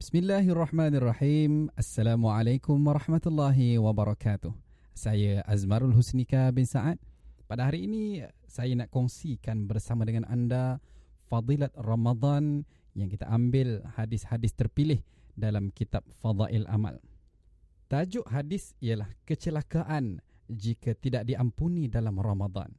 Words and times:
Bismillahirrahmanirrahim. 0.00 1.68
Assalamualaikum 1.76 2.80
warahmatullahi 2.80 3.76
wabarakatuh. 3.76 4.48
Saya 4.96 5.44
Azmarul 5.44 5.92
Husnika 5.92 6.48
bin 6.56 6.64
Sa'ad. 6.64 6.96
Pada 7.44 7.68
hari 7.68 7.84
ini 7.84 8.24
saya 8.48 8.72
nak 8.80 8.88
kongsikan 8.88 9.68
bersama 9.68 10.08
dengan 10.08 10.24
anda 10.24 10.80
Fadilat 11.28 11.76
Ramadan 11.76 12.64
yang 12.96 13.12
kita 13.12 13.28
ambil 13.28 13.84
hadis-hadis 13.92 14.56
terpilih 14.56 15.04
dalam 15.36 15.68
kitab 15.68 16.00
Fadail 16.16 16.64
Amal. 16.72 16.96
Tajuk 17.92 18.24
hadis 18.32 18.72
ialah 18.80 19.12
kecelakaan 19.28 20.24
jika 20.48 20.96
tidak 20.96 21.28
diampuni 21.28 21.92
dalam 21.92 22.16
Ramadan. 22.16 22.72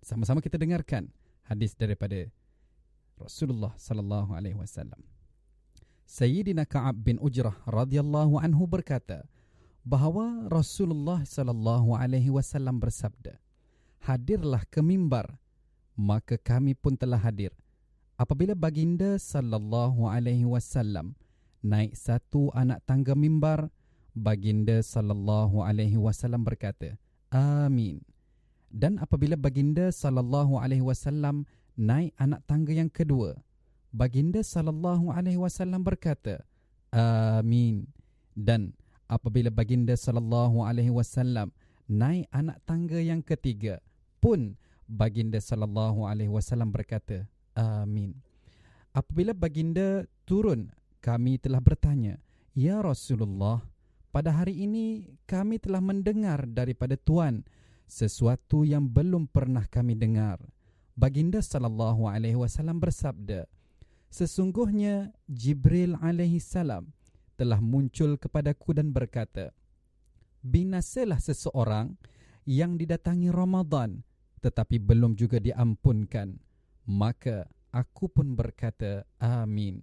Sama-sama 0.00 0.40
kita 0.40 0.56
dengarkan 0.56 1.12
hadis 1.44 1.76
daripada 1.76 2.32
Rasulullah 3.20 3.76
sallallahu 3.76 4.32
alaihi 4.32 4.56
wasallam. 4.56 5.04
Sayyidina 6.12 6.68
Ka'ab 6.68 7.08
bin 7.08 7.16
Ujrah 7.24 7.56
radhiyallahu 7.64 8.36
anhu 8.36 8.68
berkata 8.68 9.24
bahawa 9.80 10.44
Rasulullah 10.44 11.24
sallallahu 11.24 11.96
alaihi 11.96 12.28
wasallam 12.28 12.76
bersabda, 12.84 13.40
"Hadirlah 14.04 14.60
ke 14.68 14.84
mimbar, 14.84 15.40
maka 15.96 16.36
kami 16.36 16.76
pun 16.76 17.00
telah 17.00 17.16
hadir." 17.16 17.56
Apabila 18.20 18.52
baginda 18.52 19.16
sallallahu 19.16 20.04
alaihi 20.04 20.44
wasallam 20.44 21.16
naik 21.64 21.96
satu 21.96 22.52
anak 22.52 22.84
tangga 22.84 23.16
mimbar, 23.16 23.72
baginda 24.12 24.84
sallallahu 24.84 25.64
alaihi 25.64 25.96
wasallam 25.96 26.44
berkata, 26.44 27.00
"Amin." 27.32 28.04
Dan 28.68 29.00
apabila 29.00 29.40
baginda 29.40 29.88
sallallahu 29.88 30.60
alaihi 30.60 30.84
wasallam 30.84 31.48
naik 31.72 32.12
anak 32.20 32.44
tangga 32.44 32.76
yang 32.76 32.92
kedua, 32.92 33.40
baginda 33.92 34.40
sallallahu 34.40 35.12
alaihi 35.12 35.38
wasallam 35.38 35.84
berkata 35.84 36.42
amin. 36.90 37.86
Dan 38.32 38.72
apabila 39.12 39.52
baginda 39.52 39.92
sallallahu 39.92 40.64
alaihi 40.64 40.88
wasallam 40.88 41.52
naik 41.84 42.24
anak 42.32 42.58
tangga 42.64 42.96
yang 42.96 43.20
ketiga 43.20 43.84
pun 44.24 44.56
baginda 44.88 45.36
sallallahu 45.36 46.08
alaihi 46.08 46.32
wasallam 46.32 46.72
berkata 46.72 47.28
amin. 47.52 48.16
Apabila 48.96 49.36
baginda 49.36 50.08
turun 50.24 50.72
kami 51.04 51.36
telah 51.36 51.60
bertanya 51.60 52.16
ya 52.56 52.80
rasulullah 52.80 53.60
pada 54.12 54.32
hari 54.32 54.64
ini 54.64 55.16
kami 55.24 55.56
telah 55.56 55.80
mendengar 55.80 56.44
daripada 56.44 56.96
tuan 57.00 57.44
sesuatu 57.88 58.64
yang 58.64 58.88
belum 58.88 59.28
pernah 59.28 59.68
kami 59.68 59.96
dengar. 59.96 60.40
Baginda 60.92 61.40
sallallahu 61.40 62.04
alaihi 62.08 62.36
wasallam 62.36 62.80
bersabda 62.80 63.48
Sesungguhnya 64.12 65.08
Jibril 65.24 65.96
alaihi 65.96 66.36
salam 66.36 66.92
telah 67.40 67.64
muncul 67.64 68.20
kepadaku 68.20 68.76
dan 68.76 68.92
berkata, 68.92 69.56
Binasalah 70.44 71.16
seseorang 71.16 71.96
yang 72.44 72.76
didatangi 72.76 73.32
Ramadan 73.32 74.04
tetapi 74.42 74.82
belum 74.82 75.14
juga 75.14 75.38
diampunkan. 75.38 76.34
Maka 76.90 77.46
aku 77.70 78.10
pun 78.10 78.34
berkata, 78.34 79.06
Amin. 79.22 79.80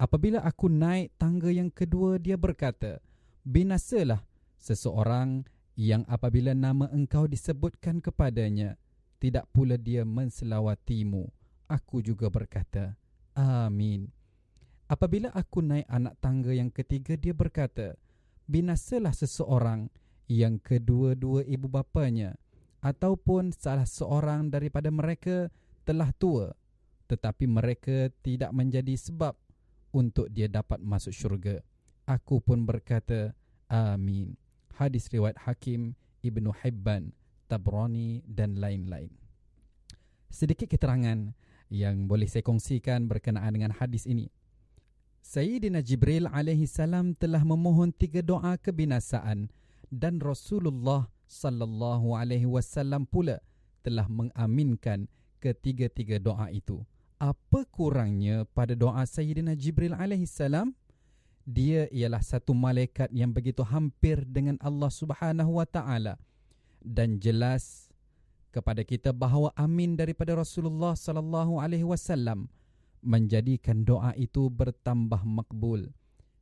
Apabila 0.00 0.42
aku 0.42 0.66
naik 0.66 1.14
tangga 1.20 1.52
yang 1.52 1.68
kedua, 1.68 2.16
dia 2.16 2.34
berkata, 2.40 2.98
Binasalah 3.46 4.26
seseorang 4.58 5.46
yang 5.76 6.02
apabila 6.08 6.56
nama 6.56 6.88
engkau 6.90 7.28
disebutkan 7.28 8.02
kepadanya, 8.02 8.80
tidak 9.20 9.46
pula 9.52 9.76
dia 9.76 10.02
menselawatimu. 10.02 11.28
Aku 11.68 12.00
juga 12.00 12.32
berkata, 12.32 12.96
Amin. 13.36 14.08
Apabila 14.88 15.28
aku 15.36 15.60
naik 15.60 15.86
anak 15.86 16.16
tangga 16.24 16.56
yang 16.56 16.72
ketiga, 16.72 17.14
dia 17.20 17.36
berkata, 17.36 17.94
Binasalah 18.46 19.12
seseorang 19.12 19.90
yang 20.30 20.62
kedua-dua 20.62 21.42
ibu 21.46 21.66
bapanya 21.66 22.38
ataupun 22.78 23.50
salah 23.50 23.86
seorang 23.86 24.50
daripada 24.50 24.90
mereka 24.94 25.50
telah 25.82 26.14
tua 26.14 26.54
tetapi 27.06 27.46
mereka 27.46 28.10
tidak 28.20 28.50
menjadi 28.50 28.94
sebab 28.98 29.34
untuk 29.94 30.26
dia 30.28 30.50
dapat 30.50 30.82
masuk 30.82 31.14
syurga. 31.14 31.62
Aku 32.06 32.42
pun 32.42 32.66
berkata, 32.66 33.32
Amin. 33.70 34.34
Hadis 34.76 35.08
riwayat 35.08 35.38
Hakim, 35.46 35.96
Ibnu 36.20 36.52
Hibban, 36.62 37.14
Tabrani 37.48 38.22
dan 38.26 38.58
lain-lain. 38.58 39.10
Sedikit 40.28 40.68
keterangan 40.68 41.32
yang 41.72 42.06
boleh 42.06 42.30
saya 42.30 42.46
kongsikan 42.46 43.10
berkenaan 43.10 43.54
dengan 43.58 43.74
hadis 43.74 44.06
ini. 44.06 44.30
Sayyidina 45.26 45.82
Jibril 45.82 46.30
alaihi 46.30 46.70
salam 46.70 47.10
telah 47.18 47.42
memohon 47.42 47.90
tiga 47.90 48.22
doa 48.22 48.54
kebinasaan 48.54 49.50
dan 49.90 50.22
Rasulullah 50.22 51.10
sallallahu 51.26 52.14
alaihi 52.14 52.46
wasallam 52.46 53.02
pula 53.10 53.42
telah 53.82 54.06
mengaminkan 54.06 55.10
ketiga-tiga 55.42 56.22
doa 56.22 56.50
itu. 56.54 56.82
Apa 57.18 57.66
kurangnya 57.66 58.46
pada 58.54 58.78
doa 58.78 59.02
Sayyidina 59.02 59.58
Jibril 59.58 59.98
alaihi 59.98 60.30
salam? 60.30 60.74
Dia 61.46 61.86
ialah 61.94 62.22
satu 62.22 62.54
malaikat 62.54 63.10
yang 63.14 63.30
begitu 63.30 63.62
hampir 63.62 64.22
dengan 64.26 64.58
Allah 64.58 64.90
Subhanahu 64.90 65.62
wa 65.62 65.66
taala 65.66 66.18
dan 66.82 67.22
jelas 67.22 67.85
kepada 68.56 68.80
kita 68.80 69.12
bahawa 69.12 69.52
amin 69.52 70.00
daripada 70.00 70.32
Rasulullah 70.32 70.96
sallallahu 70.96 71.60
alaihi 71.60 71.84
wasallam 71.84 72.48
menjadikan 73.04 73.84
doa 73.84 74.16
itu 74.16 74.48
bertambah 74.48 75.20
makbul. 75.28 75.92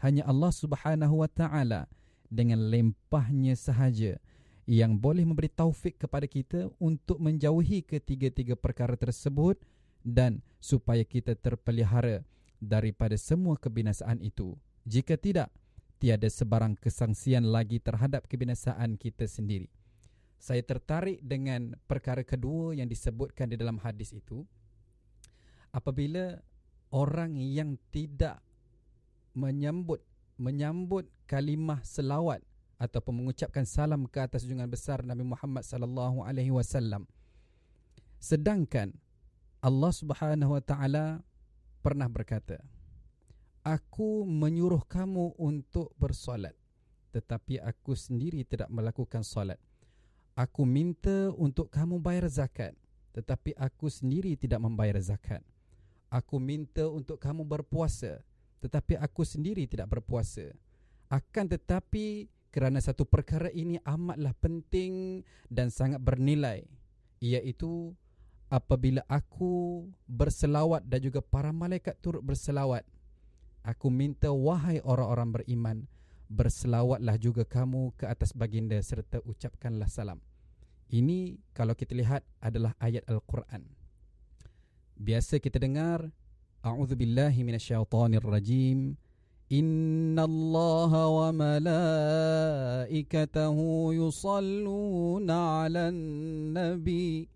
Hanya 0.00 0.24
Allah 0.24 0.48
Subhanahu 0.48 1.20
wa 1.20 1.28
taala 1.28 1.84
dengan 2.32 2.72
lempahnya 2.72 3.52
sahaja 3.52 4.16
yang 4.64 4.96
boleh 4.96 5.28
memberi 5.28 5.52
taufik 5.52 6.00
kepada 6.00 6.24
kita 6.24 6.72
untuk 6.80 7.20
menjauhi 7.20 7.84
ketiga-tiga 7.84 8.56
perkara 8.56 8.96
tersebut 8.96 9.60
dan 10.00 10.40
supaya 10.64 11.04
kita 11.04 11.36
terpelihara 11.36 12.24
daripada 12.56 13.20
semua 13.20 13.60
kebinasaan 13.60 14.24
itu. 14.24 14.56
Jika 14.88 15.20
tidak, 15.20 15.52
tiada 16.00 16.32
sebarang 16.32 16.80
kesangsian 16.80 17.44
lagi 17.44 17.76
terhadap 17.84 18.24
kebinasaan 18.24 18.96
kita 18.96 19.28
sendiri 19.28 19.68
saya 20.38 20.62
tertarik 20.62 21.18
dengan 21.20 21.74
perkara 21.90 22.22
kedua 22.22 22.72
yang 22.78 22.86
disebutkan 22.86 23.50
di 23.50 23.58
dalam 23.58 23.82
hadis 23.82 24.14
itu. 24.14 24.46
Apabila 25.74 26.38
orang 26.94 27.36
yang 27.36 27.76
tidak 27.92 28.40
menyambut 29.36 30.00
menyambut 30.38 31.10
kalimah 31.28 31.82
selawat 31.82 32.40
ataupun 32.78 33.22
mengucapkan 33.22 33.66
salam 33.66 34.06
ke 34.06 34.22
atas 34.22 34.46
junjungan 34.46 34.70
besar 34.70 35.02
Nabi 35.02 35.26
Muhammad 35.26 35.66
sallallahu 35.66 36.22
alaihi 36.22 36.54
wasallam 36.54 37.04
sedangkan 38.22 38.94
Allah 39.58 39.90
Subhanahu 39.90 40.54
wa 40.54 40.62
taala 40.62 41.20
pernah 41.82 42.06
berkata 42.06 42.62
aku 43.66 44.22
menyuruh 44.24 44.86
kamu 44.86 45.34
untuk 45.36 45.90
bersolat 45.98 46.54
tetapi 47.10 47.58
aku 47.58 47.98
sendiri 47.98 48.46
tidak 48.46 48.70
melakukan 48.70 49.26
solat 49.26 49.58
Aku 50.38 50.62
minta 50.62 51.34
untuk 51.34 51.66
kamu 51.66 51.98
bayar 51.98 52.30
zakat 52.30 52.70
Tetapi 53.10 53.58
aku 53.58 53.90
sendiri 53.90 54.38
tidak 54.38 54.62
membayar 54.62 54.94
zakat. 55.02 55.42
Aku 56.06 56.38
minta 56.38 56.86
untuk 56.86 57.18
kamu 57.18 57.42
berpuasa 57.42 58.22
Tetapi 58.62 59.02
aku 59.02 59.26
sendiri 59.26 59.66
tidak 59.66 59.90
berpuasa. 59.90 60.54
Akan 61.10 61.50
tetapi 61.50 62.30
kerana 62.54 62.78
satu 62.78 63.02
perkara 63.02 63.50
ini 63.50 63.82
amatlah 63.82 64.30
penting 64.38 65.26
dan 65.50 65.74
sangat 65.74 65.98
bernilai 65.98 66.62
Iaitu 67.18 67.98
apabila 68.46 69.02
aku 69.10 69.82
berselawat 70.06 70.86
dan 70.86 71.02
juga 71.02 71.18
para 71.18 71.50
malaikat 71.50 71.98
turut 71.98 72.22
berselawat 72.22 72.86
Aku 73.66 73.90
minta 73.90 74.30
wahai 74.30 74.78
orang-orang 74.86 75.42
beriman 75.42 75.78
Berselawatlah 76.30 77.18
juga 77.18 77.42
kamu 77.42 77.90
ke 77.98 78.06
atas 78.06 78.30
baginda 78.30 78.78
serta 78.78 79.18
ucapkanlah 79.26 79.90
salam 79.90 80.22
ini 80.93 81.41
kalau 81.53 81.73
kita 81.73 81.95
lihat 81.97 82.21
adalah 82.37 82.77
ayat 82.77 83.01
Al-Quran. 83.09 83.65
Biasa 84.93 85.41
kita 85.41 85.57
dengar 85.57 86.05
A'udzu 86.63 86.95
billahi 86.95 87.43
minasyaitonir 87.43 88.23
rajim. 88.23 88.95
Inna 89.51 90.23
Allah 90.23 90.91
wa 90.95 91.27
malaikatahu 91.35 93.91
yusalluna 93.91 95.67
'alan 95.67 95.99
nabi. 96.55 97.27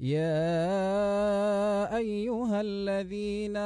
يا 0.00 1.96
أيها 1.96 2.60
الذين 2.60 3.56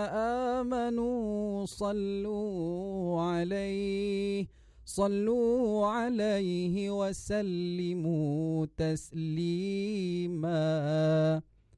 آمنوا 0.60 1.66
صلوا 1.66 3.20
عليه 3.20 4.51
صلوا 4.92 5.84
عليه 5.84 6.88
وسلموا 6.88 8.66
تسليما 8.72 10.62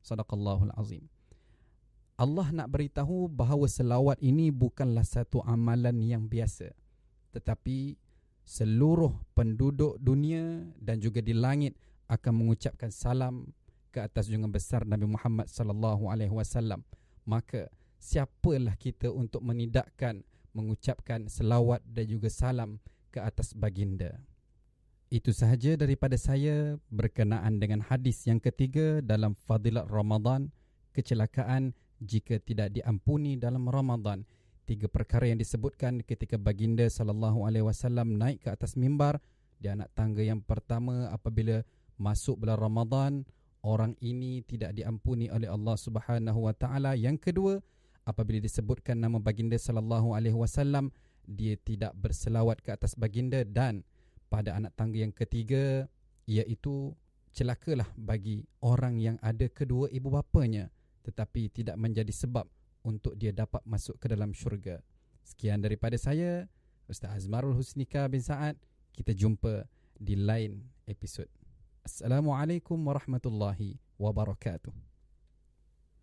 صدق 0.02 0.30
الله 0.34 0.58
العظيم 0.70 1.04
Allah 2.20 2.52
nak 2.52 2.68
beritahu 2.68 3.32
bahawa 3.32 3.64
selawat 3.64 4.20
ini 4.20 4.52
bukanlah 4.52 5.02
satu 5.02 5.42
amalan 5.42 5.98
yang 6.04 6.28
biasa 6.28 6.70
tetapi 7.34 7.96
seluruh 8.46 9.16
penduduk 9.34 9.96
dunia 9.98 10.68
dan 10.78 11.00
juga 11.02 11.18
di 11.24 11.32
langit 11.32 11.74
akan 12.12 12.44
mengucapkan 12.44 12.92
salam 12.92 13.48
ke 13.90 14.04
atas 14.04 14.30
junjungan 14.30 14.52
besar 14.54 14.86
Nabi 14.86 15.10
Muhammad 15.10 15.50
sallallahu 15.50 16.06
alaihi 16.12 16.30
wasallam 16.30 16.86
maka 17.26 17.72
siapalah 17.98 18.78
kita 18.78 19.10
untuk 19.10 19.42
menidakkan 19.42 20.22
mengucapkan 20.54 21.26
selawat 21.26 21.82
dan 21.88 22.04
juga 22.04 22.28
salam 22.30 22.78
ke 23.15 23.23
atas 23.23 23.55
baginda 23.55 24.19
itu 25.13 25.31
sahaja 25.31 25.79
daripada 25.79 26.19
saya 26.19 26.75
berkenaan 26.91 27.61
dengan 27.61 27.79
hadis 27.79 28.25
yang 28.27 28.41
ketiga 28.41 28.99
dalam 28.99 29.37
fadilat 29.47 29.87
Ramadan 29.87 30.51
kecelakaan 30.91 31.71
jika 32.03 32.41
tidak 32.41 32.75
diampuni 32.75 33.39
dalam 33.39 33.71
Ramadan. 33.71 34.27
Tiga 34.65 34.89
perkara 34.89 35.29
yang 35.29 35.37
disebutkan 35.37 36.01
ketika 36.01 36.41
baginda 36.41 36.89
sallallahu 36.89 37.45
alaihi 37.45 37.63
wasallam 37.63 38.17
naik 38.17 38.43
ke 38.43 38.49
atas 38.49 38.73
mimbar 38.73 39.21
di 39.61 39.69
anak 39.69 39.93
tangga 39.93 40.25
yang 40.25 40.41
pertama 40.41 41.13
apabila 41.13 41.61
masuk 42.01 42.41
bulan 42.41 42.57
Ramadan 42.57 43.11
orang 43.61 43.93
ini 44.01 44.41
tidak 44.41 44.73
diampuni 44.73 45.29
oleh 45.29 45.47
Allah 45.47 45.77
Subhanahu 45.77 46.49
wa 46.49 46.53
taala. 46.57 46.97
Yang 46.97 47.29
kedua 47.29 47.53
apabila 48.09 48.41
disebutkan 48.41 48.97
nama 48.97 49.21
baginda 49.21 49.53
sallallahu 49.55 50.17
alaihi 50.17 50.33
wasallam 50.33 50.89
dia 51.27 51.57
tidak 51.59 51.93
berselawat 51.97 52.61
ke 52.61 52.73
atas 52.73 52.95
baginda 52.95 53.43
dan 53.43 53.83
pada 54.29 54.57
anak 54.57 54.73
tangga 54.73 55.01
yang 55.01 55.13
ketiga 55.13 55.85
iaitu 56.25 56.93
celakalah 57.35 57.87
bagi 57.99 58.47
orang 58.63 58.97
yang 58.97 59.17
ada 59.21 59.45
kedua 59.51 59.91
ibu 59.91 60.09
bapanya 60.09 60.71
tetapi 61.05 61.53
tidak 61.53 61.77
menjadi 61.77 62.09
sebab 62.09 62.49
untuk 62.85 63.13
dia 63.17 63.33
dapat 63.33 63.61
masuk 63.65 63.97
ke 64.01 64.09
dalam 64.09 64.33
syurga. 64.33 64.81
Sekian 65.25 65.61
daripada 65.61 65.97
saya, 65.97 66.45
Ustaz 66.85 67.13
Azmarul 67.13 67.57
Husnika 67.57 68.05
bin 68.09 68.21
Sa'ad. 68.21 68.57
Kita 68.93 69.13
jumpa 69.13 69.65
di 69.97 70.17
lain 70.17 70.61
episod. 70.85 71.25
Assalamualaikum 71.85 72.77
warahmatullahi 72.77 73.77
wabarakatuh. 73.97 74.94